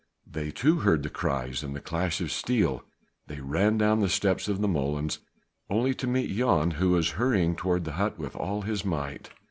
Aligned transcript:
They 0.25 0.49
too 0.49 0.77
heard 0.79 1.03
the 1.03 1.11
cries 1.11 1.61
and 1.61 1.75
the 1.75 1.79
clash 1.79 2.21
of 2.21 2.31
steel; 2.31 2.83
they 3.27 3.39
ran 3.39 3.77
down 3.77 3.99
the 3.99 4.09
steps 4.09 4.47
of 4.47 4.59
the 4.59 4.67
molens, 4.67 5.19
only 5.69 5.93
to 5.93 6.07
meet 6.07 6.35
Jan 6.35 6.71
who 6.71 6.89
was 6.89 7.11
hurrying 7.21 7.55
toward 7.55 7.83
the 7.83 7.91
hut 8.01 8.17
with 8.17 8.35
all 8.35 8.63
his 8.63 8.83
might. 8.83 9.29